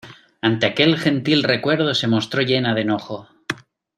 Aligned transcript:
ante 0.41 0.65
aquel 0.65 0.97
gentil 0.97 1.43
recuerdo 1.43 1.93
se 1.93 2.07
mostró 2.07 2.41
llena 2.41 2.73
de 2.73 2.81
enojo. 2.81 3.27